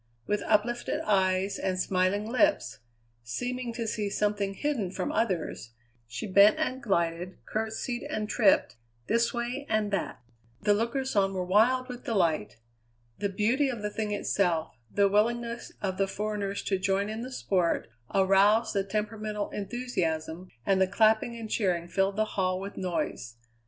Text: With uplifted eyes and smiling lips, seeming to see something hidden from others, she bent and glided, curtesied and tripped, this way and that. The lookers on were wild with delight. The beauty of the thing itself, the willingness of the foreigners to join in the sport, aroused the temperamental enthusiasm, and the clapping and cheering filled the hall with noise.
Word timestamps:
With 0.25 0.41
uplifted 0.47 0.99
eyes 1.01 1.59
and 1.59 1.79
smiling 1.79 2.27
lips, 2.27 2.79
seeming 3.21 3.71
to 3.73 3.85
see 3.85 4.09
something 4.09 4.55
hidden 4.55 4.89
from 4.89 5.11
others, 5.11 5.73
she 6.07 6.25
bent 6.25 6.57
and 6.57 6.81
glided, 6.81 7.37
curtesied 7.45 8.07
and 8.09 8.27
tripped, 8.27 8.77
this 9.05 9.31
way 9.31 9.67
and 9.69 9.91
that. 9.91 10.19
The 10.59 10.73
lookers 10.73 11.15
on 11.15 11.35
were 11.35 11.45
wild 11.45 11.87
with 11.87 12.03
delight. 12.05 12.57
The 13.19 13.29
beauty 13.29 13.69
of 13.69 13.83
the 13.83 13.91
thing 13.91 14.11
itself, 14.11 14.75
the 14.91 15.07
willingness 15.07 15.71
of 15.83 15.97
the 15.99 16.07
foreigners 16.07 16.63
to 16.63 16.79
join 16.79 17.07
in 17.07 17.21
the 17.21 17.31
sport, 17.31 17.87
aroused 18.11 18.73
the 18.73 18.83
temperamental 18.83 19.51
enthusiasm, 19.51 20.49
and 20.65 20.81
the 20.81 20.87
clapping 20.87 21.35
and 21.35 21.47
cheering 21.47 21.87
filled 21.87 22.15
the 22.15 22.25
hall 22.25 22.59
with 22.59 22.75
noise. 22.75 23.35